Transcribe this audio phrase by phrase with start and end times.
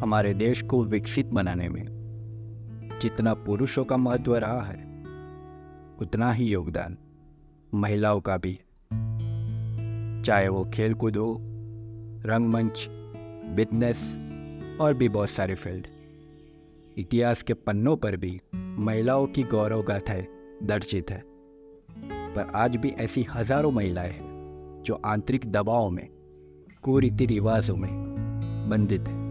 [0.00, 2.00] हमारे देश को विकसित बनाने में।
[3.02, 4.84] जितना पुरुषों का महत्व रहा है,
[5.98, 6.98] उतना ही योगदान
[7.74, 8.60] महिलाओं का भी।
[10.26, 11.38] चाहे वो खेल कूद हो,
[12.26, 12.86] रंगमंच
[13.56, 14.18] बिज़नेस
[14.80, 15.86] और भी बहुत सारे फ़ील्ड।
[16.98, 20.26] इतिहास के पन्नों पर भी महिलाओं की गौरव गाथाएँ
[20.62, 21.24] दर्जित है।
[22.34, 26.08] पर आज भी ऐसी हज़ारों महिलाएँ हैं, जो आंतरिक दबाव में
[26.82, 27.90] कुरीति रिवाजों में
[28.70, 29.29] बंधित है।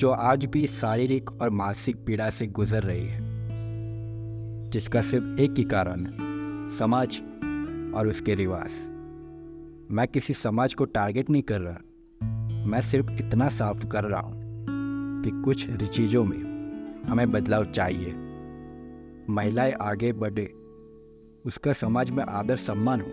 [0.00, 3.18] जो आज भी शारीरिक और मानसिक पीड़ा से गुजर रही है,
[4.70, 6.12] जिसका सिर्फ़ एक ही कारण है,
[6.68, 7.20] समाज
[7.94, 8.70] और उसके रिवाज।
[9.90, 15.22] मैं किसी समाज को टारगेट नहीं कर रहा। मैं सिर्फ़ इतना साफ़ कर रहा हूँ
[15.24, 16.38] कि कुछ चीज़ों में
[17.08, 18.14] हमें बदलाव चाहिए।
[19.30, 20.46] महिलाएँ आगे बढ़े,
[21.46, 23.12] उसका समाज में आदर सम्मान हो,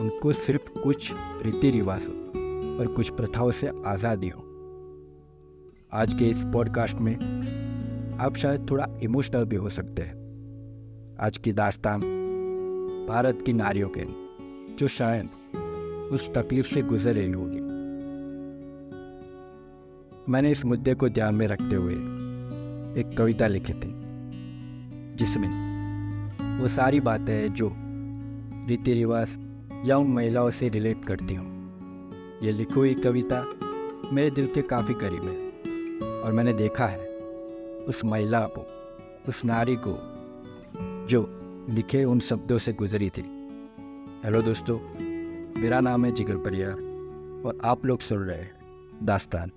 [0.00, 1.12] उनको सिर्फ़ कुछ
[1.42, 2.14] रीति रिवाज हो
[2.80, 4.45] और कुछ प्रथाओं से आज़ादी हो।
[5.96, 7.14] आज के इस पॉडकास्ट में
[8.20, 12.00] आप शायद थोड़ा इमोशनल भी हो सकते हैं। आज की दास्तान
[13.08, 14.04] भारत की नारियों के
[14.76, 15.28] जो शायद
[16.12, 17.60] उस तकलीफ़ से गुजर रही होगी।
[20.32, 21.94] मैंने इस मुद्दे को ध्यान में रखते हुए
[23.00, 23.92] एक कविता लिखी थी,
[25.16, 27.72] जिसमें वो सारी बातें हैं जो
[28.68, 29.38] रीति रिवाज
[29.86, 31.48] या उन महिलाओं से रिलेट करती हूँ,
[32.42, 33.44] ये लिखी हुई कविता
[34.12, 35.45] मेरे दिल के काफ़ी करीब है।
[36.26, 37.06] और मैंने देखा है
[37.88, 38.66] उस महिला को,
[39.28, 39.98] उस नारी को,
[41.06, 43.24] जो लिखे उन शब्दों से गुजरी थी।
[44.24, 44.78] हेलो दोस्तों,
[45.60, 46.72] मेरा नाम है जिगर परियार
[47.46, 48.52] और आप लोग सुन रहे हैं
[49.02, 49.50] दास्तान।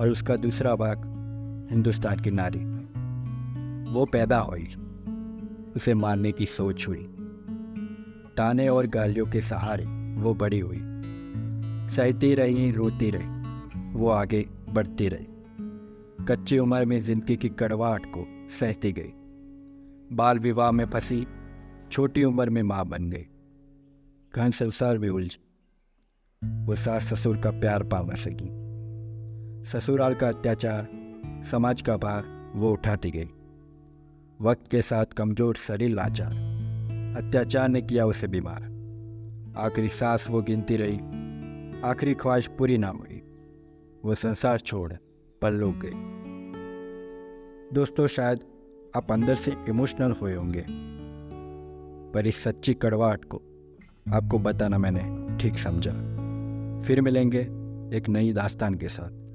[0.00, 0.98] और उसका दूसरा भाग,
[1.70, 2.64] हिंदुस्तान की नारी।
[3.92, 4.68] वो पैदा हुई,
[5.76, 7.16] उसे मारने की सोच हुई।
[8.36, 9.84] ताने और गालियों के सहारे
[10.20, 10.80] वो बड़ी हुई।
[11.88, 13.40] सहती रही, रोती रही।
[13.92, 15.26] वो आगे बढ़ती रही।
[16.24, 18.24] कच्ची उम्र में ज़िंदगी की कड़वाहट को
[18.60, 19.12] सहती गई
[20.16, 21.26] बाल विवाह में फंसी
[21.92, 23.26] छोटी उम्र में माँ बन गई
[24.34, 25.36] घन संसार में उलझ।
[26.66, 28.48] वो सास ससुर का प्यार पा सकी।
[29.70, 30.88] ससुराल का अत्याचार,
[31.50, 32.24] समाज का भार,
[32.54, 33.28] वो उठाती गई
[34.40, 36.32] वक्त के साथ कमज़ोर शरीर लाचार।
[37.16, 38.62] अत्याचार ने किया उसे बीमार।
[39.56, 40.98] आखिरी सांस वो गिनती रही।
[41.84, 43.09] आखिरी ख्वाहिश पूरी ना हुई।
[44.04, 44.92] वो संसार छोड़,
[45.42, 45.92] पर लोग गए।
[47.74, 48.40] दोस्तों, शायद
[48.96, 50.64] आप अंदर से इमोशनल हुए होंगे,
[52.14, 53.36] पर इस सच्ची कड़वाहट को
[54.14, 55.92] आपको बताना मैंने ठीक समझा।
[56.86, 57.40] फिर मिलेंगे
[57.96, 59.29] एक नई दास्तान के साथ।